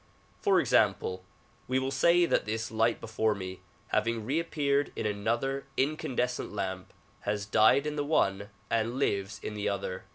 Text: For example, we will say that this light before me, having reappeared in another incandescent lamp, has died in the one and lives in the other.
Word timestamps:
For 0.41 0.59
example, 0.59 1.23
we 1.67 1.77
will 1.77 1.91
say 1.91 2.25
that 2.25 2.45
this 2.45 2.71
light 2.71 2.99
before 2.99 3.35
me, 3.35 3.59
having 3.89 4.25
reappeared 4.25 4.91
in 4.95 5.05
another 5.05 5.67
incandescent 5.77 6.51
lamp, 6.51 6.91
has 7.19 7.45
died 7.45 7.85
in 7.85 7.97
the 7.97 8.03
one 8.03 8.49
and 8.71 8.97
lives 8.97 9.39
in 9.43 9.53
the 9.53 9.69
other. 9.69 10.05